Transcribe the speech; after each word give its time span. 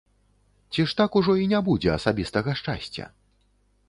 Ці 0.71 0.85
ж 0.85 0.97
так 1.01 1.17
ужо 1.19 1.35
й 1.41 1.51
не 1.51 1.59
будзе 1.67 1.89
асабістага 1.97 2.51
шчасця? 2.63 3.05